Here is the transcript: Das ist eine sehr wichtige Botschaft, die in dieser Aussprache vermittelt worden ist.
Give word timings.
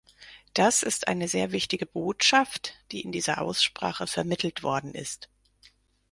Das 0.55 0.81
ist 0.81 1.07
eine 1.07 1.27
sehr 1.27 1.51
wichtige 1.51 1.85
Botschaft, 1.85 2.73
die 2.91 3.01
in 3.01 3.11
dieser 3.11 3.39
Aussprache 3.39 4.07
vermittelt 4.07 4.63
worden 4.63 4.95
ist. 4.95 5.29